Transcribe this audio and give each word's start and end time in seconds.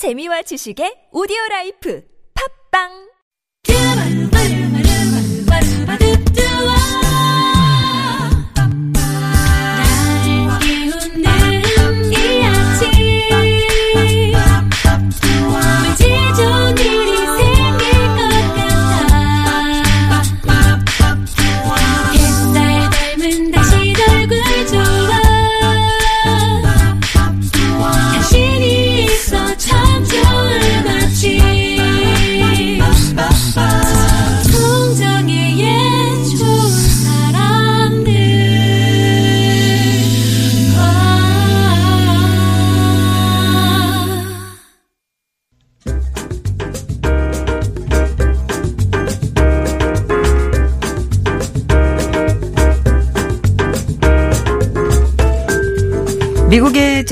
재미와 0.00 0.40
지식의 0.48 1.12
오디오 1.12 1.36
라이프. 1.50 2.00
팝빵 2.32 3.09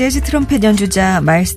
재즈 0.09 0.21
트럼펫 0.21 0.63
연주자 0.63 1.21
마일스, 1.21 1.55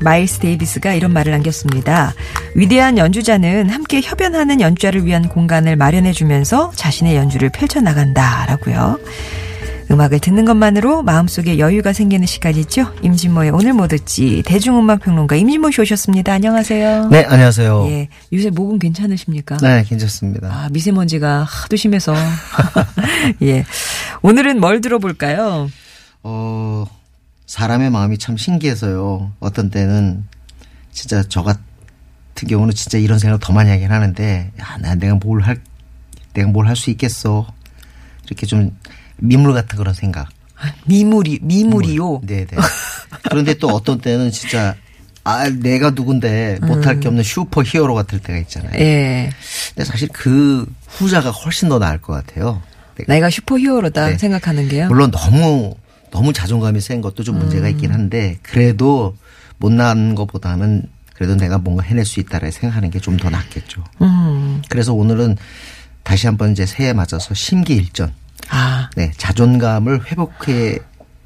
마일스 0.00 0.40
데이비스가 0.40 0.94
이런 0.94 1.12
말을 1.12 1.30
남겼습니다. 1.30 2.12
위대한 2.56 2.98
연주자는 2.98 3.70
함께 3.70 4.00
협연하는 4.02 4.60
연주자를 4.60 5.06
위한 5.06 5.28
공간을 5.28 5.76
마련해주면서 5.76 6.72
자신의 6.74 7.14
연주를 7.14 7.50
펼쳐나간다라고요. 7.50 8.98
음악을 9.92 10.18
듣는 10.18 10.44
것만으로 10.44 11.04
마음속에 11.04 11.60
여유가 11.60 11.92
생기는 11.92 12.26
시간이죠. 12.26 12.92
임진모의 13.02 13.50
오늘 13.50 13.74
뭐 13.74 13.86
듣지 13.86 14.42
대중음악 14.44 15.02
평론가 15.02 15.36
임진모 15.36 15.70
씨 15.70 15.82
오셨습니다. 15.82 16.32
안녕하세요. 16.32 17.10
네, 17.10 17.24
안녕하세요. 17.28 17.86
예, 17.90 18.08
요새 18.32 18.50
목은 18.50 18.80
괜찮으십니까? 18.80 19.58
네, 19.58 19.84
괜찮습니다. 19.84 20.48
아, 20.48 20.68
미세먼지가 20.72 21.44
하도 21.44 21.76
심해서. 21.76 22.12
예. 23.42 23.64
오늘은 24.22 24.58
뭘 24.58 24.80
들어볼까요? 24.80 25.68
어, 26.24 26.86
사람의 27.54 27.90
마음이 27.90 28.18
참 28.18 28.36
신기해서요. 28.36 29.32
어떤 29.38 29.70
때는 29.70 30.24
진짜 30.90 31.22
저 31.28 31.44
같은 31.44 32.48
경우는 32.48 32.74
진짜 32.74 32.98
이런 32.98 33.20
생각을 33.20 33.38
더 33.38 33.52
많이 33.52 33.70
하긴 33.70 33.92
하는데, 33.92 34.50
야, 34.60 34.76
나 34.80 34.96
내가 34.96 35.14
뭘 35.14 35.40
할, 35.40 35.60
내가 36.32 36.48
뭘 36.48 36.66
할 36.66 36.74
수 36.74 36.90
있겠어. 36.90 37.46
이렇게 38.26 38.44
좀 38.46 38.76
미물 39.18 39.52
같은 39.54 39.78
그런 39.78 39.94
생각. 39.94 40.30
미물이, 40.86 41.38
미물이요? 41.42 42.22
네네. 42.26 42.48
그런데 43.30 43.54
또 43.54 43.68
어떤 43.68 44.00
때는 44.00 44.32
진짜, 44.32 44.74
아, 45.22 45.48
내가 45.48 45.90
누군데 45.90 46.58
못할 46.60 46.98
게 46.98 47.06
없는 47.06 47.22
슈퍼 47.22 47.62
히어로 47.62 47.94
같을 47.94 48.18
때가 48.18 48.36
있잖아요. 48.40 48.80
예. 48.80 49.30
근데 49.68 49.84
사실 49.84 50.08
그 50.12 50.66
후자가 50.88 51.30
훨씬 51.30 51.68
더 51.68 51.78
나을 51.78 51.98
것 51.98 52.14
같아요. 52.14 52.60
내가 52.96 53.14
내가 53.14 53.30
슈퍼 53.30 53.56
히어로다 53.60 54.08
네. 54.08 54.18
생각하는 54.18 54.66
게요. 54.68 54.88
물론 54.88 55.12
너무 55.12 55.76
너무 56.14 56.32
자존감이 56.32 56.80
센 56.80 57.00
것도 57.00 57.24
좀 57.24 57.38
문제가 57.40 57.68
있긴 57.68 57.90
음. 57.90 57.94
한데 57.94 58.38
그래도 58.42 59.16
못난 59.58 60.14
것보다는 60.14 60.84
그래도 61.12 61.34
내가 61.34 61.58
뭔가 61.58 61.82
해낼 61.82 62.04
수 62.04 62.20
있다라 62.20 62.52
생각하는 62.52 62.90
게 62.90 63.00
좀 63.00 63.16
더 63.16 63.30
낫겠죠. 63.30 63.82
음. 64.00 64.62
그래서 64.68 64.94
오늘은 64.94 65.36
다시 66.04 66.28
한번 66.28 66.52
이제 66.52 66.66
새해 66.66 66.92
맞아서 66.92 67.34
심기일전, 67.34 68.12
아, 68.48 68.90
네 68.94 69.10
자존감을 69.16 70.06
회복해 70.06 70.78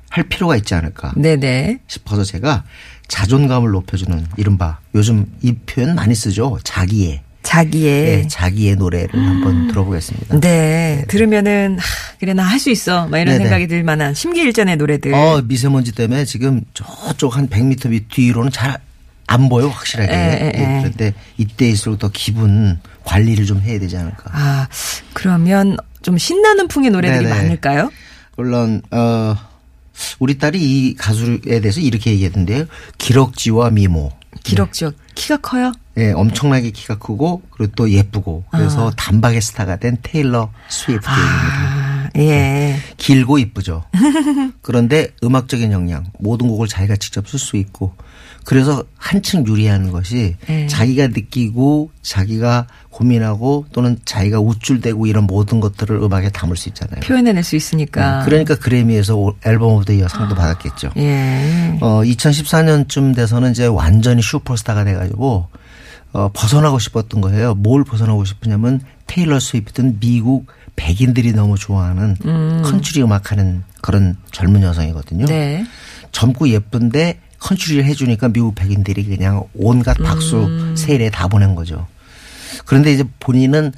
할 0.08 0.24
필요가 0.24 0.56
있지 0.56 0.74
않을까 0.74 1.12
네네. 1.16 1.80
싶어서 1.86 2.24
제가 2.24 2.64
자존감을 3.08 3.70
높여주는 3.72 4.26
이른바 4.38 4.78
요즘 4.94 5.26
이 5.42 5.52
표현 5.52 5.94
많이 5.96 6.14
쓰죠 6.14 6.58
자기의 6.64 7.20
자기의. 7.42 8.22
네, 8.22 8.28
자기의 8.28 8.76
노래를 8.76 9.10
한번 9.14 9.68
들어보겠습니다. 9.68 10.40
네. 10.40 11.04
들으면은, 11.08 11.78
하, 11.78 11.84
그래, 12.18 12.34
나 12.34 12.44
할 12.44 12.58
수 12.58 12.70
있어. 12.70 13.06
막 13.08 13.18
이런 13.18 13.34
네네. 13.34 13.44
생각이 13.44 13.66
들 13.68 13.82
만한 13.84 14.12
심기일전의 14.14 14.76
노래들. 14.76 15.14
어, 15.14 15.42
미세먼지 15.42 15.92
때문에 15.92 16.24
지금 16.24 16.62
저쪽 16.74 17.36
한 17.36 17.48
100m 17.48 17.88
밑 17.90 18.08
뒤로는 18.08 18.50
잘 18.50 18.78
안 19.30 19.50
보여, 19.50 19.68
확실하게. 19.68 20.10
에, 20.10 20.16
에, 20.16 20.46
에. 20.46 20.52
예, 20.58 20.78
그런데 20.80 21.12
이때일수록 21.36 21.98
더 21.98 22.08
기분 22.10 22.78
관리를 23.04 23.44
좀 23.44 23.60
해야 23.60 23.78
되지 23.78 23.94
않을까. 23.98 24.24
아, 24.32 24.66
그러면 25.12 25.76
좀 26.00 26.16
신나는 26.16 26.66
풍의 26.66 26.90
노래들이 26.90 27.24
네네. 27.24 27.34
많을까요? 27.42 27.90
물론, 28.38 28.80
어, 28.90 29.36
우리 30.18 30.38
딸이 30.38 30.58
이 30.58 30.94
가수에 30.96 31.60
대해서 31.60 31.78
이렇게 31.80 32.10
얘기했는데요. 32.12 32.64
기럭지와 32.96 33.68
미모. 33.70 34.12
기럭지역. 34.44 34.94
키가 35.14 35.38
커요? 35.38 35.72
예, 35.96 36.12
엄청나게 36.12 36.70
키가 36.70 36.98
크고, 36.98 37.42
그리고 37.50 37.72
또 37.74 37.90
예쁘고, 37.90 38.44
그래서 38.50 38.90
단박에 38.96 39.40
스타가 39.40 39.76
된 39.76 39.98
테일러 40.02 40.50
스위프트입니다. 40.68 41.10
아, 41.10 41.77
예. 42.18 42.76
길고 42.96 43.38
이쁘죠. 43.38 43.84
그런데 44.62 45.08
음악적인 45.22 45.72
역량, 45.72 46.04
모든 46.18 46.48
곡을 46.48 46.68
자기가 46.68 46.96
직접 46.96 47.28
쓸 47.28 47.38
수 47.38 47.56
있고, 47.56 47.94
그래서 48.44 48.82
한층 48.96 49.46
유리한 49.46 49.90
것이 49.92 50.36
네. 50.46 50.66
자기가 50.68 51.08
느끼고 51.08 51.90
자기가 52.02 52.66
고민하고 52.88 53.66
또는 53.72 53.98
자기가 54.06 54.40
우쭐대고 54.40 55.06
이런 55.06 55.24
모든 55.24 55.60
것들을 55.60 55.94
음악에 56.02 56.30
담을 56.30 56.56
수 56.56 56.70
있잖아요. 56.70 57.00
표현해낼 57.00 57.44
수 57.44 57.56
있으니까. 57.56 58.24
그러니까 58.24 58.54
그래미에서 58.56 59.16
올- 59.16 59.34
Album 59.44 59.72
of 59.74 59.84
the 59.84 59.92
Year 59.92 60.08
상도 60.08 60.34
받았겠죠. 60.34 60.92
예. 60.96 61.76
어, 61.82 62.00
2014년쯤 62.02 63.14
돼서는 63.14 63.50
이제 63.50 63.66
완전히 63.66 64.22
슈퍼스타가 64.22 64.82
돼가지고 64.84 65.48
어, 66.14 66.30
벗어나고 66.32 66.78
싶었던 66.78 67.20
거예요. 67.20 67.54
뭘 67.54 67.84
벗어나고 67.84 68.24
싶으냐면 68.24 68.80
테일러 69.06 69.38
스위프트는 69.40 69.98
미국 70.00 70.46
백인들이 70.78 71.32
너무 71.32 71.58
좋아하는 71.58 72.16
컨츄리 72.62 73.02
음악하는 73.02 73.64
그런 73.82 74.16
젊은 74.30 74.62
여성이거든요. 74.62 75.26
네. 75.26 75.66
젊고 76.12 76.48
예쁜데 76.48 77.18
컨츄리를 77.40 77.84
해주니까 77.84 78.28
미국 78.28 78.54
백인들이 78.54 79.04
그냥 79.04 79.44
온갖 79.54 79.96
박수 79.98 80.44
음. 80.44 80.76
세례 80.76 81.10
다 81.10 81.26
보낸 81.26 81.54
거죠. 81.56 81.86
그런데 82.64 82.92
이제 82.92 83.04
본인은 83.18 83.72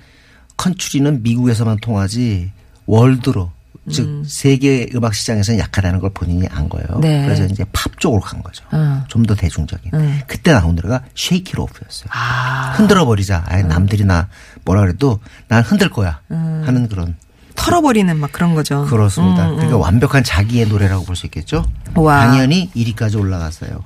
컨츄리는 0.57 1.23
미국에서만 1.23 1.79
통하지 1.79 2.53
월드로 2.87 3.51
즉 3.91 4.25
세계 4.27 4.89
음악 4.95 5.15
시장에서는 5.15 5.59
약하다는 5.59 6.01
걸 6.01 6.11
본인이 6.13 6.47
안 6.51 6.69
거예요. 6.69 7.01
네. 7.01 7.25
그래서 7.25 7.45
이제 7.47 7.65
팝 7.73 7.99
쪽으로 7.99 8.21
간 8.21 8.43
거죠. 8.43 8.65
어. 8.73 9.05
좀더 9.09 9.35
대중적인. 9.35 9.93
음. 9.95 10.21
그때 10.27 10.53
나온 10.53 10.75
노래가 10.75 11.03
Shake 11.17 11.53
It 11.53 11.61
Off였어요. 11.61 12.09
아. 12.11 12.75
흔들어 12.77 13.05
버리자. 13.07 13.43
아예 13.47 13.63
남들이 13.63 14.05
나 14.05 14.29
뭐라 14.65 14.83
그래도 14.83 15.19
난 15.49 15.63
흔들 15.63 15.89
거야 15.91 16.21
음. 16.31 16.63
하는 16.67 16.89
그런 16.89 17.17
털어버리는 17.57 18.17
막 18.17 18.33
그런 18.33 18.55
거죠. 18.55 18.85
그렇습니다. 18.87 19.49
음, 19.51 19.57
그러니까 19.57 19.77
완벽한 19.79 20.25
자기의 20.25 20.67
노래라고 20.69 21.05
볼 21.05 21.17
수 21.17 21.27
있겠죠. 21.27 21.65
와. 21.95 22.27
당연히 22.27 22.71
1위까지 22.75 23.19
올라갔어요. 23.19 23.85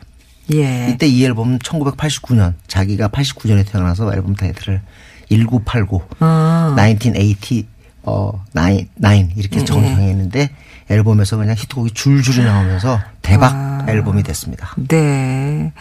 예. 0.53 0.89
이때 0.91 1.07
이 1.07 1.25
앨범은 1.25 1.61
1989년 1.61 2.55
자기가 2.69 3.09
89년에 3.09 3.67
태어나서 3.71 4.13
앨범 4.13 4.35
타이틀을 4.35 4.83
1989, 5.31 6.03
어. 6.21 6.75
1980, 6.77 7.67
어, 8.05 8.45
9, 8.55 8.87
9 9.01 9.29
이렇게 9.37 9.61
예. 9.61 9.65
정정했는데 9.65 10.51
앨범에서 10.91 11.37
그냥 11.37 11.55
히트곡이 11.57 11.93
줄줄이 11.93 12.45
나오면서 12.45 13.01
대박 13.23 13.89
앨범이 13.89 14.23
됐습니다. 14.23 14.75
네. 14.89 15.73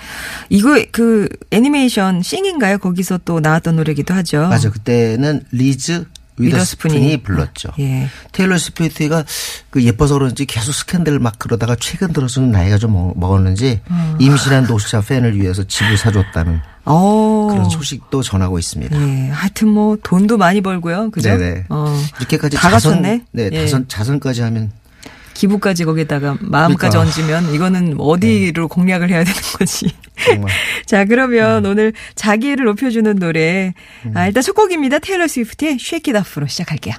이거 0.50 0.82
그 0.92 1.28
애니메이션 1.52 2.22
Sing인가요? 2.22 2.78
거기서 2.78 3.20
또 3.26 3.40
나왔던 3.40 3.76
노래기도 3.76 4.14
하죠. 4.14 4.48
맞아. 4.48 4.70
그때는 4.70 5.44
리즈 5.52 6.06
위더스푼이. 6.38 7.18
불렀죠. 7.24 7.70
예. 7.80 8.08
테일러 8.32 8.58
스위프트가 8.58 9.24
그 9.70 9.84
예뻐서 9.84 10.16
그런지 10.16 10.46
계속 10.46 10.72
스캔들 10.74 11.20
막 11.20 11.38
그러다가 11.40 11.76
최근 11.80 12.12
들어서는 12.14 12.52
나이가 12.52 12.78
좀 12.78 12.94
먹- 12.94 13.18
먹었는지 13.20 13.82
어. 13.90 14.18
임신한 14.20 14.66
노숙자 14.66 15.02
팬을 15.02 15.40
위해서 15.40 15.64
집을 15.64 15.98
사줬다는 15.98 16.60
어. 16.86 17.48
그런 17.52 17.70
소식도 17.70 18.24
전하고 18.24 18.60
있습니다. 18.60 18.96
예. 19.00 19.30
하여튼 19.30 19.68
뭐 19.70 19.98
돈도 20.04 20.38
많이 20.38 20.62
벌고요. 20.62 21.12
그죠? 21.12 21.30
네네. 21.30 21.66
어. 21.70 22.02
이렇게까지 22.20 22.58
다 22.58 22.70
자선, 22.70 22.94
갖췄네. 22.94 23.22
네, 23.32 23.50
예. 23.52 23.62
자선, 23.66 23.88
자선까지 23.88 24.42
하면 24.42 24.72
기부까지 25.34 25.86
거기다가 25.86 26.38
마음까지 26.40 26.98
그러니까. 26.98 27.22
네. 27.22 27.34
얹으면 27.34 27.56
이거는 27.56 27.96
어디로 28.00 28.68
공략을 28.68 29.10
해야 29.10 29.24
되는 29.24 29.42
거지. 29.58 29.92
자, 30.86 31.04
음. 31.04 31.08
그러면 31.08 31.66
오늘 31.66 31.94
자기를 32.16 32.66
높여주는 32.66 33.16
노래. 33.18 33.74
아, 34.14 34.28
일단 34.28 34.44
첫 34.44 34.54
곡입니다. 34.54 35.00
테일러 35.00 35.28
스위프트의 35.28 35.78
Shake 35.80 36.14
It 36.14 36.20
Off로 36.20 36.48
시작할게요. 36.48 36.96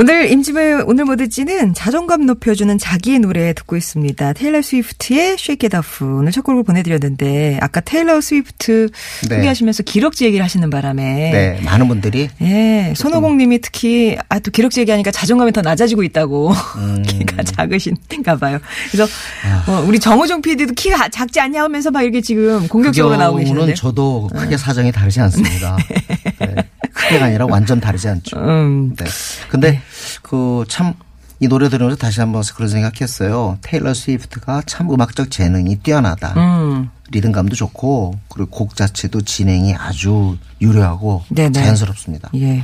오늘 0.00 0.30
임지의 0.30 0.84
오늘 0.86 1.04
모드지는 1.04 1.74
자존감 1.74 2.24
높여주는 2.24 2.78
자기의 2.78 3.18
노래 3.18 3.52
듣고 3.52 3.76
있습니다. 3.76 4.32
테일러 4.32 4.62
스위프트의 4.62 5.34
Shake 5.34 5.66
It 5.66 5.76
Off 5.76 6.02
오늘 6.02 6.32
첫 6.32 6.42
곡을 6.42 6.62
보내드렸는데 6.62 7.58
아까 7.60 7.80
테일러 7.80 8.18
스위프트 8.22 8.88
네. 9.28 9.36
소개하시면서 9.36 9.82
기럭지 9.82 10.24
얘기를 10.24 10.42
하시는 10.42 10.70
바람에 10.70 11.02
네, 11.04 11.60
많은 11.66 11.86
분들이 11.86 12.30
예, 12.40 12.94
손오공님이 12.96 13.60
특히 13.60 14.16
아 14.28 14.40
또 14.40 14.50
기럭지 14.50 14.80
얘기하니까 14.80 15.10
자존감이 15.10 15.52
더 15.52 15.60
낮아지고 15.60 16.02
있다고 16.02 16.50
음. 16.76 17.02
키가 17.06 17.42
작으신가 17.42 18.36
봐요. 18.36 18.58
그래서 18.90 19.10
아. 19.44 19.70
어, 19.70 19.84
우리 19.86 19.98
정호종 20.00 20.40
PD도 20.40 20.72
키가 20.74 21.10
작지 21.10 21.40
않냐 21.40 21.62
하면서 21.62 21.90
막 21.90 22.02
이렇게 22.02 22.20
지금 22.20 22.62
그 22.62 22.68
공격적으로 22.68 23.16
나오고 23.16 23.38
계시는데. 23.38 23.74
저도 23.74 24.30
크게 24.34 24.56
사정이 24.56 24.92
다르지 24.92 25.20
않습니다. 25.20 25.76
네. 26.40 26.54
크게가 27.00 27.26
아니라 27.26 27.46
완전 27.48 27.80
다르지 27.80 28.08
않죠. 28.08 28.38
음, 28.38 28.94
네. 28.96 29.04
근데 29.48 29.80
그 30.22 30.64
참 30.68 30.94
이 31.42 31.48
노래 31.48 31.70
들으면서 31.70 31.96
다시 31.96 32.20
한번 32.20 32.42
그런 32.54 32.68
생각했어요. 32.68 33.56
테일러 33.62 33.94
스위프트가 33.94 34.62
참 34.66 34.90
음악적 34.92 35.30
재능이 35.30 35.76
뛰어나다. 35.76 36.34
음, 36.36 36.90
리듬감도 37.10 37.56
좋고 37.56 38.20
그리고 38.28 38.50
곡 38.50 38.76
자체도 38.76 39.22
진행이 39.22 39.74
아주 39.74 40.36
유려하고 40.60 41.24
네네. 41.30 41.52
자연스럽습니다. 41.52 42.28
예. 42.34 42.62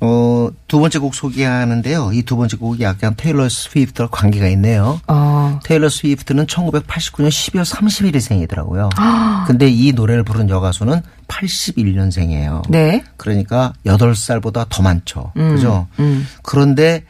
어, 0.00 0.48
두 0.68 0.78
번째 0.78 0.98
곡 0.98 1.14
소개하는데요. 1.14 2.10
이 2.12 2.22
두 2.22 2.36
번째 2.36 2.56
곡이 2.58 2.82
약간 2.82 3.14
테일러 3.16 3.48
스위프트와 3.48 4.08
관계가 4.10 4.46
있네요. 4.48 5.00
어, 5.08 5.58
테일러 5.64 5.88
스위프트는 5.88 6.46
1989년 6.46 7.28
12월 7.28 7.64
30일에 7.64 8.20
생이더라고요. 8.20 8.90
아. 8.96 9.44
근데 9.46 9.68
이 9.68 9.92
노래를 9.92 10.22
부른 10.22 10.50
여가수는 10.50 11.00
81년생이에요. 11.28 12.68
네. 12.70 13.04
그러니까 13.16 13.72
8살보다 13.86 14.66
더 14.68 14.82
많죠. 14.82 15.32
그죠? 15.34 15.86
음. 15.98 16.26
그런데 16.42 17.04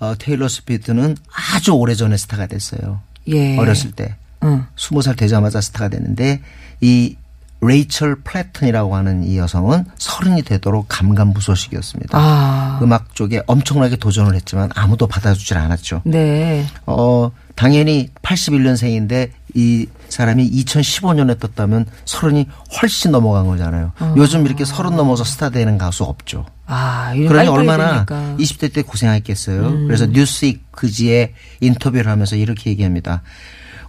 어, 0.00 0.14
테일러 0.18 0.48
스위프트는 0.48 1.16
아주 1.54 1.72
오래전에 1.72 2.16
스타가 2.16 2.46
됐어요. 2.46 3.00
예. 3.28 3.56
어렸을 3.56 3.92
때. 3.92 4.16
응. 4.42 4.66
20살 4.76 5.16
되자마자 5.16 5.60
스타가 5.60 5.88
됐는데 5.88 6.40
이 6.80 7.16
레이첼 7.62 8.16
플래튼이라고 8.24 8.96
하는 8.96 9.22
이 9.24 9.38
여성은 9.38 9.84
서른이 9.96 10.42
되도록 10.42 10.86
감감무소식이었습니다. 10.88 12.18
아. 12.18 12.80
음악 12.82 13.14
쪽에 13.14 13.40
엄청나게 13.46 13.96
도전을 13.96 14.34
했지만 14.34 14.70
아무도 14.74 15.06
받아주질 15.06 15.56
않았죠. 15.56 16.02
네. 16.04 16.66
어, 16.86 17.30
당연히 17.54 18.10
81년생인데 18.22 19.30
이 19.54 19.86
사람이 20.08 20.50
2015년에 20.50 21.38
떴다면 21.38 21.86
서른이 22.04 22.46
훨씬 22.80 23.12
넘어간 23.12 23.46
거잖아요. 23.46 23.92
요즘 24.16 24.44
이렇게 24.44 24.64
서른 24.64 24.96
넘어서 24.96 25.22
스타 25.24 25.50
되는 25.50 25.78
가수 25.78 26.04
없죠. 26.04 26.46
아, 26.66 27.12
그러니 27.14 27.48
얼마나 27.48 27.94
되니까. 27.94 28.18
음. 28.18 28.36
20대 28.38 28.72
때 28.72 28.82
고생했겠어요. 28.82 29.86
그래서 29.86 30.06
Newsweek지에 30.06 31.34
인터뷰를 31.60 32.10
하면서 32.10 32.34
이렇게 32.34 32.70
얘기합니다. 32.70 33.22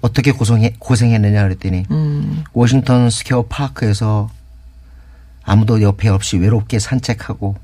어떻게 0.04 0.34
고생해, 0.34 0.74
고생했느냐 0.80 1.44
그랬더니 1.44 1.86
음. 1.90 2.44
워싱턴 2.52 3.10
스퀘어 3.10 3.44
파크에서 3.44 4.30
아무도 5.46 5.82
옆에 5.82 6.10
없이 6.10 6.38
외롭게 6.38 6.78
산책하고 6.78 7.56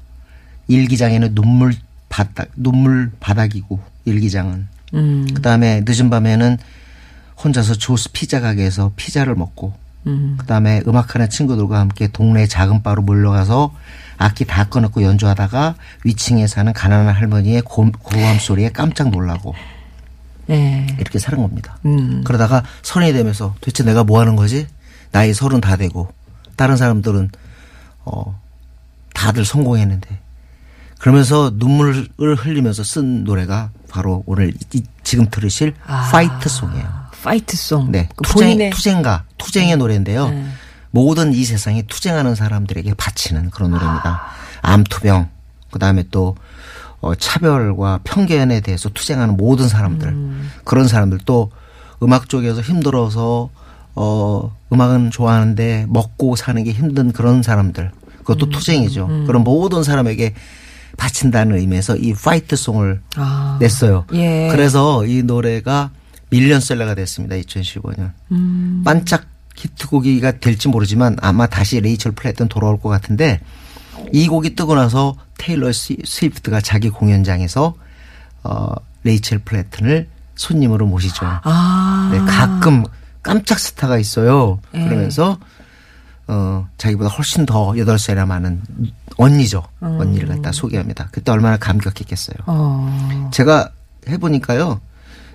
일기장에는 0.69 1.35
눈물바다 1.35 2.47
눈물바다이고 2.55 3.81
일기장은 4.05 4.67
음. 4.93 5.27
그다음에 5.33 5.83
늦은 5.85 6.09
밤에는 6.09 6.57
혼자서 7.43 7.73
조스 7.75 8.13
피자 8.13 8.39
가게에서 8.39 8.93
피자를 8.95 9.35
먹고 9.35 9.73
음. 10.07 10.37
그다음에 10.39 10.81
음악하는 10.87 11.29
친구들과 11.29 11.77
함께 11.77 12.07
동네 12.07 12.47
작은 12.47 12.83
바로 12.83 13.01
몰려가서 13.01 13.75
악기 14.17 14.45
다 14.45 14.63
꺼놓고 14.69 15.03
연주하다가 15.03 15.75
위층에 16.05 16.47
사는 16.47 16.71
가난한 16.71 17.13
할머니의 17.13 17.63
고, 17.63 17.91
고함 17.91 18.39
소리에 18.39 18.69
깜짝 18.69 19.09
놀라고 19.09 19.53
네. 20.49 20.87
이렇게 20.99 21.19
사는 21.19 21.39
겁니다. 21.41 21.77
음. 21.85 22.23
그러다가 22.25 22.63
서른이 22.81 23.13
되면서 23.13 23.55
도대체 23.61 23.83
내가 23.83 24.03
뭐 24.03 24.19
하는 24.19 24.35
거지? 24.35 24.67
나이 25.11 25.33
서른 25.33 25.61
다 25.61 25.75
되고 25.75 26.11
다른 26.55 26.75
사람들은 26.77 27.29
어 28.05 28.39
다들 29.13 29.45
성공했는데 29.45 30.19
그러면서 30.99 31.51
눈물을 31.55 32.09
흘리면서 32.37 32.83
쓴 32.83 33.23
노래가 33.23 33.69
바로 33.89 34.23
오늘 34.25 34.53
이- 34.73 34.83
지금 35.03 35.29
들으실 35.29 35.73
아. 35.87 36.09
Fight 36.11 36.43
Song이에요. 36.43 36.99
Fight 37.23 37.57
Song. 37.57 37.91
네, 37.91 38.07
그 38.15 38.23
투쟁, 38.23 38.47
본인의 38.47 38.69
투쟁가, 38.71 39.23
투쟁의 39.37 39.77
노래인데요. 39.77 40.29
네. 40.29 40.45
모든 40.91 41.33
이 41.33 41.43
세상에 41.43 41.81
투쟁하는 41.83 42.33
사람들에게 42.35 42.93
바치는 42.95 43.49
그런 43.51 43.71
노래입니다. 43.71 44.21
암투병, 44.61 45.29
그 45.71 45.79
다음에 45.79 46.03
또 46.11 46.35
어, 47.01 47.15
차별과 47.15 48.01
편견에 48.03 48.61
대해서 48.61 48.89
투쟁하는 48.89 49.37
모든 49.37 49.67
사람들, 49.67 50.15
그런 50.63 50.87
사람들 50.87 51.19
또 51.25 51.51
음악 52.03 52.29
쪽에서 52.29 52.61
힘들어서 52.61 53.49
어, 53.95 54.55
음악은 54.71 55.11
좋아하는데 55.11 55.87
먹고 55.89 56.35
사는 56.35 56.63
게 56.63 56.71
힘든 56.71 57.11
그런 57.11 57.43
사람들, 57.43 57.91
그것도 58.19 58.49
투쟁이죠. 58.49 59.07
그런 59.25 59.43
모든 59.43 59.83
사람에게 59.83 60.33
바친다는 60.97 61.57
의미에서 61.57 61.95
이 61.95 62.13
파이트송을 62.13 63.01
아. 63.15 63.57
냈어요. 63.59 64.05
예. 64.13 64.49
그래서 64.51 65.05
이 65.05 65.23
노래가 65.23 65.91
밀리언셀러가 66.29 66.93
됐습니다. 66.95 67.35
2015년. 67.37 68.11
음. 68.31 68.81
반짝 68.85 69.25
히트곡이가 69.55 70.39
될지 70.39 70.67
모르지만 70.67 71.17
아마 71.21 71.47
다시 71.47 71.81
레이첼 71.81 72.11
플래튼 72.13 72.47
돌아올 72.47 72.79
것 72.79 72.89
같은데 72.89 73.39
이 74.13 74.27
곡이 74.27 74.55
뜨고 74.55 74.75
나서 74.75 75.15
테일러 75.37 75.71
스- 75.71 75.95
스위프트가 76.03 76.61
자기 76.61 76.89
공연장에서 76.89 77.73
어 78.43 78.69
레이첼 79.03 79.39
플래튼을 79.39 80.07
손님으로 80.35 80.85
모시죠. 80.87 81.25
아. 81.43 82.09
네, 82.11 82.19
가끔 82.19 82.83
깜짝 83.21 83.59
스타가 83.59 83.97
있어요. 83.97 84.59
예. 84.73 84.83
그러면서 84.83 85.37
어 86.27 86.67
자기보다 86.77 87.09
훨씬 87.09 87.45
더 87.45 87.77
여덟 87.77 87.97
살이나 87.99 88.25
많은 88.25 88.61
언니죠. 89.17 89.63
언니를 89.81 90.27
갖다 90.29 90.51
소개합니다. 90.51 91.09
그때 91.11 91.31
얼마나 91.31 91.57
감격했겠어요. 91.57 92.37
어. 92.45 93.29
제가 93.33 93.69
해보니까요. 94.07 94.79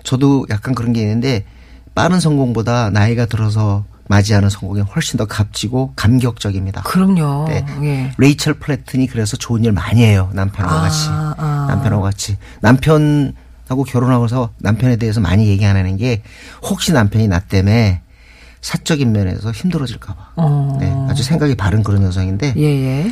저도 0.03 0.45
약간 0.49 0.73
그런 0.75 0.93
게 0.93 1.01
있는데 1.01 1.45
빠른 1.93 2.19
성공보다 2.19 2.89
나이가 2.89 3.25
들어서 3.25 3.85
맞이하는 4.07 4.49
성공이 4.49 4.81
훨씬 4.81 5.17
더 5.17 5.25
값지고 5.25 5.93
감격적입니다. 5.95 6.83
그럼요. 6.83 7.45
네. 7.47 7.65
예. 7.83 8.11
레이첼 8.17 8.55
플래튼이 8.55 9.07
그래서 9.07 9.35
좋은 9.37 9.63
일 9.63 9.71
많이 9.71 10.03
해요. 10.03 10.29
남편하고 10.33 10.75
아, 10.75 10.81
같이. 10.81 11.07
아. 11.09 11.65
남편하고 11.69 12.03
같이. 12.03 12.37
남편하고 12.61 13.83
결혼하고서 13.87 14.51
남편에 14.59 14.97
대해서 14.97 15.19
많이 15.19 15.47
얘기 15.47 15.65
안 15.65 15.75
하는 15.75 15.97
게 15.97 16.21
혹시 16.61 16.93
남편이 16.93 17.27
나 17.27 17.39
때문에 17.39 18.01
사적인 18.61 19.11
면에서 19.11 19.51
힘들어질까봐. 19.51 20.31
어. 20.37 20.77
네. 20.79 20.93
아주 21.09 21.23
생각이 21.23 21.55
바른 21.55 21.83
그런 21.83 22.03
여성인데 22.03 22.53
예, 22.57 22.61
예. 22.63 23.11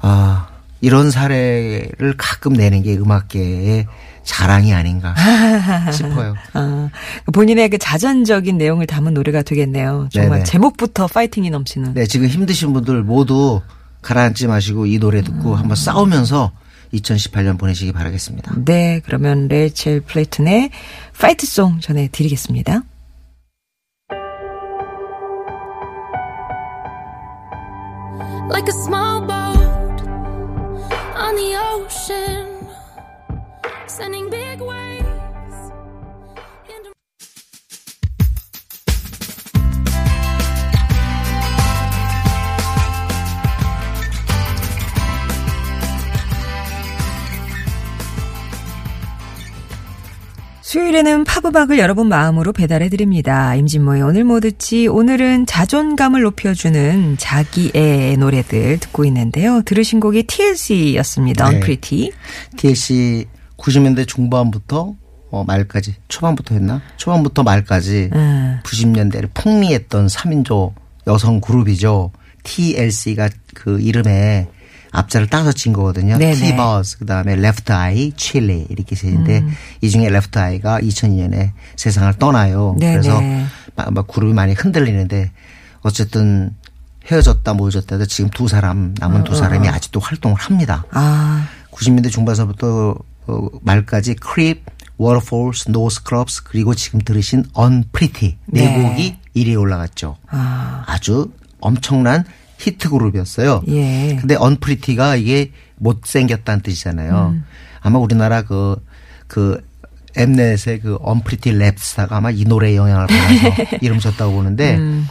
아, 0.00 0.48
이런 0.80 1.10
사례를 1.10 2.14
가끔 2.16 2.52
내는 2.52 2.82
게 2.82 2.96
음악계의 2.96 3.86
자랑이 4.28 4.74
아닌가 4.74 5.14
싶어요. 5.90 6.34
아, 6.52 6.90
본인의 7.32 7.70
그 7.70 7.78
자전적인 7.78 8.58
내용을 8.58 8.86
담은 8.86 9.14
노래가 9.14 9.40
되겠네요. 9.42 10.10
정말 10.12 10.30
네네. 10.40 10.44
제목부터 10.44 11.06
파이팅이 11.06 11.48
넘치는. 11.48 11.94
네, 11.94 12.04
지금 12.06 12.26
힘드신 12.28 12.74
분들 12.74 13.02
모두 13.04 13.62
가라앉지 14.02 14.46
마시고 14.46 14.84
이 14.84 14.98
노래 14.98 15.22
듣고 15.22 15.56
한번 15.56 15.76
싸우면서 15.76 16.52
2018년 16.92 17.58
보내시기 17.58 17.92
바라겠습니다. 17.92 18.52
네, 18.66 19.00
그러면 19.06 19.48
레이첼 19.48 20.02
플레이튼의 20.02 20.70
파이트송 21.18 21.80
전해드리겠습니다. 21.80 22.82
like 28.50 28.66
a 28.68 28.72
small 28.72 29.20
boat 29.20 29.98
on 31.16 31.32
the 31.36 31.54
ocean, 31.72 32.37
sending 33.98 34.30
big 34.30 34.60
waves. 34.62 35.72
into- 36.70 36.92
수요일에는 50.60 51.24
팝음악을 51.24 51.78
여러분 51.78 52.08
마음으로 52.08 52.52
배달해드립니다. 52.52 53.54
임진모의 53.54 54.02
오늘 54.02 54.24
뭐 54.24 54.38
듣지? 54.40 54.86
오늘은 54.86 55.46
자존감을 55.46 56.20
높여주는 56.20 57.16
자기의 57.18 58.18
노래들 58.18 58.78
듣고 58.78 59.06
있는데요. 59.06 59.62
들으신 59.64 59.98
곡이 59.98 60.24
TLC였습니다. 60.24 61.48
네. 61.48 61.54
Unpretty. 61.56 62.12
TLC 62.58 63.26
90년대 63.58 64.06
중반부터 64.06 64.94
어, 65.30 65.44
말까지 65.44 65.96
초반부터 66.08 66.54
했나? 66.54 66.80
초반부터 66.96 67.42
말까지 67.42 68.10
음. 68.14 68.60
90년대를 68.64 69.30
풍미했던 69.34 70.06
3인조 70.06 70.72
여성 71.06 71.40
그룹이죠. 71.40 72.10
TLC가 72.44 73.28
그 73.54 73.80
이름에 73.80 74.48
앞자를 74.90 75.26
따서 75.26 75.52
친 75.52 75.74
거거든요. 75.74 76.16
네네. 76.16 76.34
T-Buzz, 76.34 76.98
그 76.98 77.06
다음에 77.06 77.34
Left 77.34 77.70
Eye, 77.70 78.12
Chile 78.16 78.66
이렇게 78.70 78.96
세인데 78.96 79.40
음. 79.40 79.52
이 79.82 79.90
중에 79.90 80.06
Left 80.06 80.38
Eye가 80.38 80.80
2002년에 80.80 81.52
세상을 81.76 82.14
떠나요. 82.14 82.74
네네. 82.78 82.92
그래서 82.92 83.20
막, 83.76 83.92
막 83.92 84.06
그룹이 84.06 84.32
많이 84.32 84.54
흔들리는데 84.54 85.30
어쨌든 85.82 86.54
헤어졌다 87.10 87.52
모여졌다 87.54 87.96
해서 87.96 88.06
지금 88.06 88.30
두 88.30 88.48
사람 88.48 88.94
남은 88.98 89.24
두 89.24 89.34
사람이 89.34 89.68
아직도 89.68 90.00
활동을 90.00 90.36
합니다. 90.36 90.84
아, 90.90 91.46
90년대 91.70 92.10
중반서부터 92.10 92.90
어, 92.90 92.94
말까지 93.62 94.14
Creep, 94.14 94.64
Waterfalls, 95.00 95.66
No 95.68 95.86
Scrubs 95.86 96.42
그리고 96.44 96.74
지금 96.74 97.00
들으신 97.00 97.44
Unpretty 97.56 98.36
네 98.46 98.76
네. 98.76 98.82
곡이 98.82 99.16
1위에 99.36 99.58
올라갔죠. 99.58 100.16
아, 100.28 100.84
아주 100.86 101.30
엄청난 101.60 102.24
히트 102.58 102.90
그룹이었어요. 102.90 103.62
예. 103.68 104.16
근데 104.20 104.36
Unpretty가 104.36 105.16
이게 105.16 105.52
못생겼다는 105.76 106.62
뜻이잖아요. 106.62 107.34
음. 107.34 107.44
아마 107.80 107.98
우리나라 107.98 108.42
그, 108.42 108.76
그, 109.28 109.64
엠넷의 110.16 110.80
그 110.80 110.98
Unpretty 111.06 111.56
랩스타가 111.56 112.12
아마 112.12 112.30
이 112.30 112.44
노래에 112.44 112.74
영향을 112.74 113.06
받아서 113.06 113.76
이름 113.80 114.00
줬다고 114.00 114.32
보는데 114.32 114.76
음. 114.76 115.06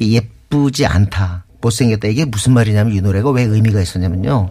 예쁘지 0.00 0.86
않다. 0.86 1.44
못생겼다. 1.60 2.08
이게 2.08 2.24
무슨 2.24 2.54
말이냐면 2.54 2.94
이 2.94 3.00
노래가 3.00 3.30
왜 3.30 3.42
의미가 3.42 3.80
있었냐면요. 3.80 4.50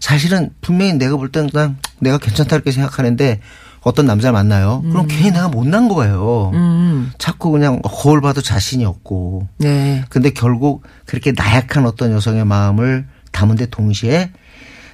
사실은 0.00 0.50
분명히 0.60 0.94
내가 0.94 1.16
볼 1.16 1.30
땐 1.30 1.48
그냥 1.48 1.76
내가 2.00 2.18
괜찮다 2.18 2.56
이렇게 2.56 2.72
생각하는데 2.72 3.40
어떤 3.82 4.04
남자를 4.06 4.32
만나요. 4.32 4.82
그럼 4.82 5.06
괜히 5.06 5.30
내가 5.30 5.48
못난 5.48 5.88
거예요. 5.88 6.50
음, 6.52 7.12
자꾸 7.18 7.50
그냥 7.50 7.80
거울 7.82 8.20
봐도 8.20 8.42
자신이 8.42 8.84
없고. 8.84 9.48
네. 9.58 10.04
근데 10.10 10.30
결국 10.30 10.82
그렇게 11.06 11.32
나약한 11.32 11.86
어떤 11.86 12.12
여성의 12.12 12.44
마음을 12.44 13.06
담은데 13.32 13.66
동시에 13.66 14.32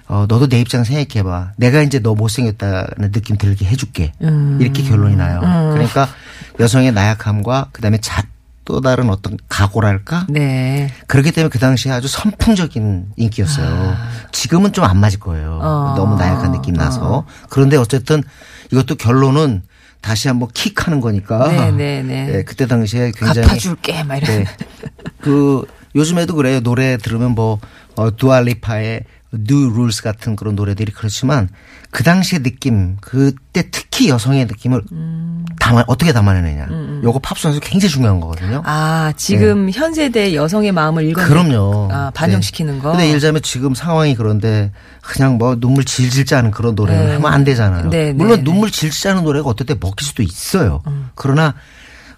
어, 0.09 0.27
너도 0.29 0.49
내 0.49 0.61
입장 0.61 0.85
생각해봐. 0.85 1.55
내가 1.57 1.83
이제 1.83 1.99
너 1.99 2.15
못생겼다는 2.15 3.11
느낌 3.11 3.37
들게 3.39 3.65
해줄게. 3.65 4.13
음. 4.23 4.59
이렇게 4.61 4.85
결론이 4.85 5.17
나요. 5.17 5.41
그러니까 5.73 6.09
여성의 6.61 6.93
나약함과 6.93 7.71
그 7.73 7.83
다음에 7.83 7.99
자, 7.99 8.23
또 8.67 8.81
다른 8.83 9.09
어떤 9.09 9.39
각오랄까? 9.49 10.27
네. 10.29 10.91
그렇기 11.07 11.31
때문에 11.33 11.49
그 11.51 11.59
당시에 11.59 11.93
아주 11.93 12.09
선풍적인 12.09 13.13
인기였어요. 13.17 13.97
지금은 14.33 14.73
좀 14.73 14.85
안 14.85 14.99
맞을 14.99 15.19
거예요. 15.21 15.59
아. 15.63 15.67
어. 15.67 15.95
너무 15.97 16.17
나약한 16.17 16.53
느낌 16.53 16.75
나서. 16.75 17.25
그런데 17.49 17.77
어쨌든 17.77 18.23
이것도 18.71 18.97
결론은 18.97 19.63
다시 20.01 20.29
한번 20.29 20.49
킥하는 20.53 21.01
거니까. 21.01 21.49
네, 21.49 21.71
네, 21.71 22.03
네. 22.03 22.35
예, 22.35 22.43
그때 22.43 22.67
당시에 22.67 23.13
굉장히 23.17 23.49
갚아줄게, 23.49 24.03
막 24.05 24.17
이런. 24.17 24.45
네. 24.45 24.45
그 25.21 25.65
요즘에도 25.95 26.35
그래요. 26.35 26.61
노래 26.61 26.97
들으면 26.99 27.33
뭐 27.33 27.59
어, 27.97 28.15
두알리파의 28.15 29.05
New 29.35 29.71
Rules 29.71 30.03
같은 30.03 30.37
그런 30.37 30.55
노래들이 30.55 30.93
그렇지만 30.93 31.49
그 31.91 32.03
당시의 32.03 32.43
느낌, 32.43 32.97
그때 33.01 33.69
특히 33.71 34.09
여성의 34.09 34.47
느낌을 34.47 34.83
담아 35.59 35.85
어떻게 35.87 36.13
담아내느냐. 36.13 36.69
요거 37.03 37.19
팝송에서 37.19 37.61
굉장히 37.61 37.91
중요한 37.91 38.21
거거든요. 38.21 38.63
아, 38.65 39.13
지금 39.17 39.71
현 39.71 39.95
세대 39.95 40.35
여성의 40.35 40.73
마음을 40.73 41.05
읽어 41.09 41.27
그럼요. 41.27 41.89
아, 41.91 42.11
반영시키는 42.15 42.75
네. 42.75 42.81
거. 42.81 42.91
근데 42.93 43.09
예를 43.09 43.21
들자면 43.21 43.43
지금 43.43 43.75
상황이 43.75 44.15
그런데 44.15 44.73
그냥 45.03 45.39
뭐 45.39 45.57
눈물 45.59 45.85
질질 45.85 46.27
짜는 46.27 46.51
그런 46.51 46.75
노래를 46.75 47.07
네. 47.07 47.15
하면 47.15 47.33
안 47.33 47.45
되잖아요. 47.45 47.91
네, 47.91 48.07
네, 48.07 48.13
물론 48.13 48.39
네. 48.39 48.45
눈물 48.45 48.71
질질 48.71 49.03
짜는 49.03 49.25
노래가 49.25 49.49
어떨 49.49 49.67
때 49.67 49.75
먹힐 49.79 50.07
수도 50.07 50.23
있어요. 50.23 50.83
그러나 51.15 51.55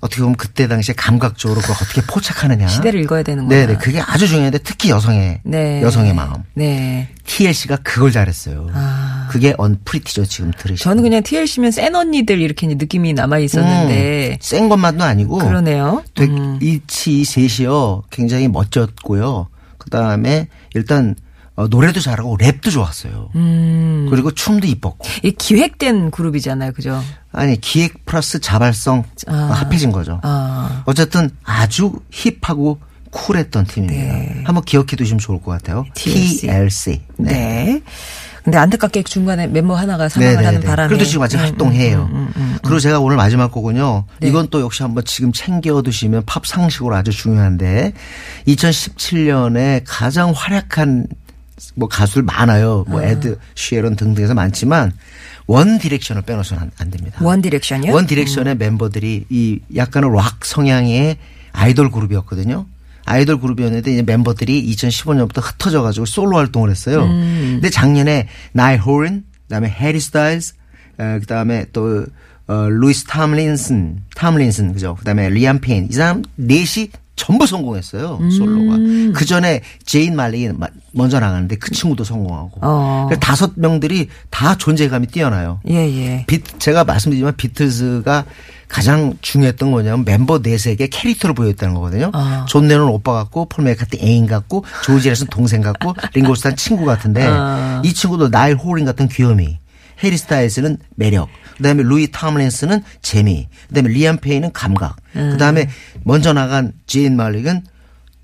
어떻게 0.01 0.23
보면 0.23 0.37
그때 0.37 0.69
당시에 0.69 0.95
감각적으로 0.97 1.61
그걸 1.61 1.77
어떻게 1.81 2.01
포착하느냐. 2.03 2.69
시대를 2.69 3.01
읽어야 3.03 3.23
되는구나. 3.23 3.57
네네. 3.67 3.79
그게 3.79 4.01
아주 4.01 4.29
중요한데 4.29 4.59
특히 4.59 4.91
여성의 4.91 5.41
네. 5.45 5.83
여성의 5.83 6.15
마음. 6.15 6.35
네. 6.55 7.09
TLC가 7.27 7.79
그걸 7.79 8.13
잘했어요. 8.13 8.69
아. 8.73 9.29
그게 9.31 9.55
언프리티죠 9.59 10.25
지금 10.25 10.53
들으시면. 10.53 10.77
저는 10.79 11.03
그냥 11.03 11.23
TLC면 11.23 11.71
센 11.73 11.95
언니들 11.95 12.41
이렇게 12.41 12.67
느낌이 12.67 13.13
남아 13.13 13.39
있었는데. 13.39 14.31
음, 14.33 14.37
센 14.41 14.69
것만도 14.69 15.05
아니고 15.05 15.39
그러네요. 15.39 16.03
음. 16.21 16.59
이치 16.63 17.25
셋이요 17.25 18.05
굉장히 18.11 18.49
멋졌고요. 18.49 19.49
그 19.79 19.91
다음에 19.91 20.49
일단 20.75 21.17
어, 21.57 21.67
노래도 21.67 21.99
잘하고 21.99 22.39
랩도 22.39 22.71
좋았어요. 22.71 23.31
음. 23.35 24.07
그리고 24.11 24.31
춤도 24.31 24.69
이뻤고. 24.69 25.09
이 25.25 25.33
기획된 25.33 26.13
그룹이잖아요. 26.13 26.73
그죠? 26.73 27.03
아니 27.39 27.61
기획 27.61 28.05
플러스 28.05 28.41
자발성 28.41 29.05
아. 29.29 29.33
합해진 29.33 29.93
거죠. 29.93 30.21
아. 30.23 30.83
어쨌든 30.87 31.31
아주 31.45 31.93
힙하고 32.11 32.81
쿨했던 33.11 33.67
팀입니다. 33.67 34.03
네. 34.03 34.43
한번 34.45 34.65
기억해 34.65 34.97
두시면 34.97 35.19
좋을 35.19 35.41
것 35.41 35.53
같아요. 35.53 35.85
TLC. 35.95 36.41
TLC. 36.41 37.01
네. 37.19 37.81
근데 38.43 38.59
안타깝게 38.59 39.03
중간에 39.05 39.47
멤버 39.47 39.75
하나가 39.75 40.09
사망을 40.09 40.45
하는 40.47 40.61
바람에. 40.61 40.89
그래도 40.89 41.05
지금 41.05 41.23
아직 41.23 41.37
음, 41.37 41.43
활동해요. 41.43 42.09
음, 42.11 42.17
음, 42.17 42.33
음. 42.37 42.59
그리고 42.63 42.81
제가 42.81 42.99
오늘 42.99 43.17
마지막 43.17 43.53
곡은요. 43.53 44.05
네. 44.21 44.29
이건 44.29 44.49
또 44.51 44.61
역시 44.61 44.83
한번 44.83 45.05
지금 45.05 45.33
챙겨 45.33 45.81
두시면 45.83 46.25
팝 46.27 46.47
상식으로 46.47 46.97
아주 46.97 47.13
중요한데 47.13 47.93
2017년에 48.47 49.83
가장 49.87 50.33
활약한 50.35 51.07
뭐 51.75 51.89
가수들 51.89 52.23
많아요. 52.23 52.85
음. 52.89 52.93
뭐 52.93 53.03
에드 53.03 53.39
쉬에런 53.55 53.97
등등해서 53.97 54.35
많지만 54.35 54.93
원 55.49 55.79
디렉션을 55.79 56.23
빼놓으면 56.23 56.63
안, 56.63 56.71
안 56.79 56.91
됩니다. 56.91 57.19
원 57.25 57.43
디렉션이요? 57.43 57.93
원 57.93 58.07
디렉션의 58.07 58.57
멤버들이 58.59 59.25
이 59.31 59.61
약간은 59.75 60.13
락 60.13 60.45
성향의 60.45 61.17
아이돌 61.53 61.91
그룹이었거든요. 61.91 62.67
아이돌 63.07 63.41
그룹이었는데 63.41 63.91
이제 63.91 64.03
멤버들이 64.03 64.71
2015년부터 64.75 65.41
흩어져 65.43 65.81
가지고 65.83 66.05
솔로 66.05 66.37
활동을 66.37 66.71
했어요. 66.71 67.09
근데 67.09 67.71
작년에 67.71 68.29
나일 68.53 68.77
호란, 68.77 69.25
그다음에 69.45 69.69
해리 69.69 69.99
스타일스, 69.99 70.55
어, 70.99 71.19
그다음에 71.21 71.65
또 71.73 72.05
어, 72.47 72.69
루이스 72.69 73.05
탐린슨, 73.05 74.03
탐린슨 74.15 74.75
그죠? 74.75 74.95
그다음에 74.97 75.31
리암 75.31 75.61
페인 75.61 75.89
이 75.91 75.95
사람 75.95 76.23
넷이 76.37 76.91
전부 77.19 77.47
성공했어요 77.47 78.19
솔로가. 78.31 78.79
그 79.13 79.25
전에 79.27 79.61
제인 79.85 80.17
말릭 80.17 80.49
먼저 80.93 81.21
나가는데 81.21 81.57
그 81.57 81.71
친구도 81.71 82.05
성공하고. 82.05 82.61
어. 82.63 83.09
다섯 83.21 83.53
명들이 83.57 84.09
다 84.31 84.57
존재감이 84.57 85.09
뛰어나요. 85.09 85.61
예, 85.69 85.75
예. 85.75 86.25
비, 86.27 86.41
제가 86.59 86.85
말씀드리지만 86.85 87.37
비틀즈가 87.37 88.25
가장 88.69 89.15
중요했던 89.21 89.73
거냐면 89.73 90.05
멤버 90.05 90.39
넷에게 90.39 90.89
캐릭터를 90.89 91.35
보였다는 91.35 91.75
거거든요. 91.75 92.11
아. 92.15 92.45
존 92.49 92.69
레논 92.69 92.89
오빠 92.89 93.13
같고 93.15 93.47
폴 93.47 93.65
매카트니 93.65 93.97
애인 94.01 94.27
같고 94.27 94.65
조지 94.85 95.09
해리슨 95.09 95.27
동생 95.29 95.63
같고 95.63 95.95
링고 96.15 96.35
스타 96.35 96.55
친구 96.55 96.85
같은데 96.85 97.27
아. 97.27 97.83
이 97.85 97.93
친구도 97.93 98.31
나일 98.31 98.57
호란 98.57 98.85
같은 98.85 99.09
귀요미. 99.09 99.59
해리 100.03 100.17
스타일스는 100.17 100.79
매력. 100.97 101.29
그다음에 101.57 101.83
루이 101.83 102.09
탐린슨은 102.13 102.83
재미. 103.03 103.49
그다음에 103.69 103.89
리암 103.91 104.19
페인은 104.19 104.53
감각. 104.53 104.97
음. 105.17 105.31
그다음에 105.33 105.69
먼저 106.05 106.33
나간 106.33 106.73
제인 106.87 107.17
말릭은 107.17 107.63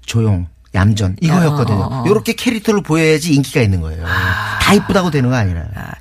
조용. 0.06 0.46
얌전 0.74 1.16
이거였거든요. 1.20 2.02
이렇게 2.08 2.32
캐릭터를 2.32 2.82
보여야지 2.82 3.32
인기가 3.32 3.60
있는 3.60 3.80
거예요. 3.80 4.04
다 4.04 4.74
이쁘다고 4.74 5.12
되는 5.12 5.30
거 5.30 5.36
아니라. 5.36 5.60
아, 5.76 5.92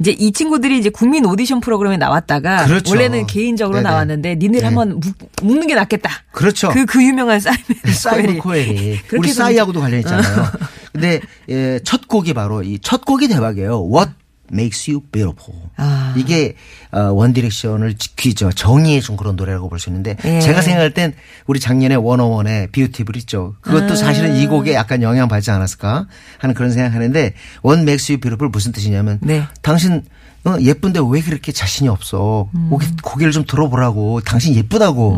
이제 0.00 0.10
이 0.10 0.32
친구들이 0.32 0.78
이제 0.78 0.88
국민 0.88 1.26
오디션 1.26 1.60
프로그램에 1.60 1.98
나왔다가 1.98 2.64
그렇죠. 2.64 2.92
원래는 2.92 3.26
개인적으로 3.26 3.76
네네. 3.76 3.90
나왔는데 3.90 4.36
니네 4.36 4.58
네. 4.60 4.64
한번 4.64 5.00
묶- 5.00 5.14
묶는 5.42 5.66
게 5.66 5.74
낫겠다. 5.74 6.10
그렇죠. 6.32 6.70
그, 6.70 6.86
그 6.86 7.02
유명한 7.04 7.40
사이먼 7.40 7.62
사이먼 7.94 8.38
코웰이. 8.38 9.00
우리 9.12 9.32
싸이하고도 9.34 9.80
관련 9.80 10.00
있잖아요. 10.00 10.46
근데 10.94 11.20
예, 11.50 11.78
첫 11.84 12.08
곡이 12.08 12.32
바로 12.32 12.62
이 12.62 12.78
첫 12.80 13.04
곡이 13.04 13.28
대박이에요. 13.28 13.86
What 13.92 14.12
makes 14.52 14.90
you 14.90 15.00
beautiful. 15.10 15.60
아. 15.76 16.12
이게 16.16 16.54
어, 16.90 17.00
원디렉션을 17.12 17.94
지키죠. 17.94 18.52
정의해 18.52 19.00
준 19.00 19.16
그런 19.16 19.36
노래라고 19.36 19.68
볼 19.68 19.78
수 19.78 19.88
있는데 19.88 20.16
예. 20.24 20.40
제가 20.40 20.60
생각할 20.62 20.92
땐 20.94 21.14
우리 21.46 21.58
작년에 21.60 21.94
원어원의 21.94 22.68
뷰티풀 22.72 23.16
있죠. 23.18 23.54
그것도 23.60 23.94
사실은 23.96 24.36
이 24.36 24.46
곡에 24.46 24.74
약간 24.74 25.02
영향 25.02 25.28
받지 25.28 25.50
않았을까 25.50 26.06
하는 26.38 26.54
그런 26.54 26.70
생각하는데 26.72 27.34
What 27.64 27.82
makes 27.82 28.12
you 28.12 28.20
beautiful 28.20 28.50
무슨 28.50 28.72
뜻이냐면 28.72 29.18
네. 29.22 29.44
당신 29.62 30.02
어, 30.44 30.56
예쁜데 30.60 31.00
왜 31.08 31.20
그렇게 31.20 31.52
자신이 31.52 31.88
없어? 31.88 32.48
음. 32.54 32.68
고개, 32.68 32.86
고개를 33.02 33.32
좀 33.32 33.44
들어보라고. 33.46 34.20
당신 34.22 34.54
예쁘다고. 34.56 35.16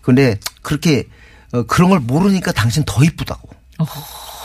근데 0.00 0.38
그렇게 0.62 1.04
어, 1.52 1.62
그런 1.64 1.90
걸 1.90 2.00
모르니까 2.00 2.52
당신 2.52 2.82
더 2.86 3.04
이쁘다고. 3.04 3.48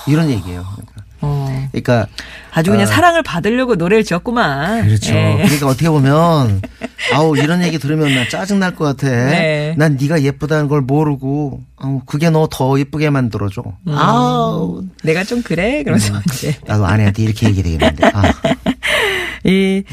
이런 0.08 0.29
얘기예요. 0.29 0.65
그러니까, 0.75 1.03
어. 1.23 1.67
그러니까 1.71 2.07
아주 2.51 2.69
그냥 2.71 2.85
사랑을 2.85 3.23
받으려고 3.23 3.75
노래를 3.75 4.03
지었구만. 4.03 4.85
그렇죠. 4.85 5.13
예. 5.15 5.41
그러니까 5.43 5.67
어떻게 5.67 5.89
보면 5.89 6.61
아우 7.13 7.35
이런 7.37 7.63
얘기 7.63 7.79
들으면 7.79 8.13
나 8.13 8.27
짜증 8.29 8.59
날 8.59 8.75
것 8.75 8.85
같아. 8.85 9.07
네. 9.09 9.73
난 9.77 9.97
네가 9.99 10.21
예쁘다는 10.21 10.67
걸 10.67 10.81
모르고 10.81 11.61
아우 11.77 12.01
그게 12.05 12.29
너 12.29 12.47
더 12.51 12.77
예쁘게 12.79 13.09
만들어 13.09 13.49
줘. 13.49 13.63
음. 13.87 13.93
아우 13.97 14.83
내가 15.03 15.23
좀 15.23 15.41
그래? 15.41 15.81
그러면서 15.83 16.13
이제 16.33 16.55
나도 16.67 16.85
아내한테 16.85 17.23
이렇게 17.23 17.47
얘기 17.47 17.63
되겠는데. 17.63 18.05
아. 18.13 18.21
이 19.45 19.83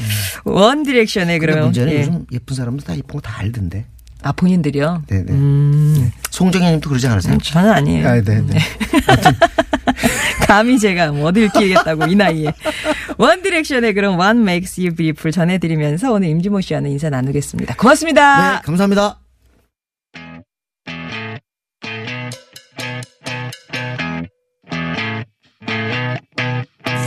원 0.45 0.83
디렉션의 0.83 1.39
근데 1.39 1.39
그러면 1.39 1.63
문제는 1.65 1.93
예. 1.93 1.99
요즘 2.01 2.25
예쁜 2.31 2.55
사람들 2.55 2.85
다 2.85 2.95
예쁜 2.95 3.15
거 3.15 3.21
다 3.21 3.37
알던데. 3.39 3.85
아 4.23 4.31
본인들이요. 4.33 5.03
네네. 5.07 5.31
음, 5.31 6.11
송정현님도 6.29 6.87
그러지 6.89 7.07
않으세요? 7.07 7.37
저는 7.39 7.71
아니에요. 7.71 8.07
아, 8.07 8.21
네네. 8.21 8.53
감히 10.51 10.77
제가 10.77 11.13
뭐 11.13 11.29
어딜 11.29 11.47
끼겠다고 11.47 12.07
이 12.07 12.15
나이에. 12.15 12.51
원디렉션의 13.17 13.93
그럼 13.93 14.19
What 14.19 14.37
Makes 14.37 14.81
You 14.81 14.93
Beautiful 14.93 15.31
전해드리면서 15.31 16.11
오늘 16.11 16.27
임지모 16.27 16.59
씨와는 16.59 16.89
인사 16.89 17.09
나누겠습니다. 17.09 17.75
고맙습니다. 17.75 18.55
네, 18.55 18.61
감사합니다. 18.65 19.17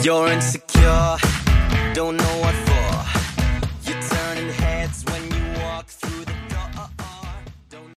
You're 0.02 0.28
insecure, 0.28 1.16
don't 1.94 2.16
know 2.16 2.33